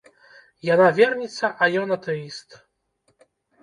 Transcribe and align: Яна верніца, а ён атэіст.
Яна 0.69 0.87
верніца, 1.01 1.53
а 1.61 1.71
ён 1.85 1.97
атэіст. 2.01 2.61